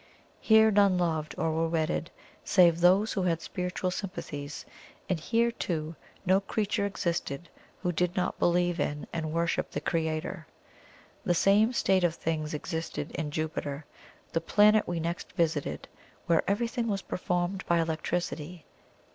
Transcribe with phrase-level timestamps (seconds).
[0.39, 2.09] Here, none loved or were wedded
[2.43, 4.65] save those who had spiritual sympathies,
[5.07, 7.49] and here, too, no creature existed
[7.83, 10.47] who did not believe in and worship the Creator.
[11.23, 13.85] The same state of things existed in Jupiter,
[14.33, 15.87] the planet we next visited,
[16.25, 18.65] where everything was performed by electricity.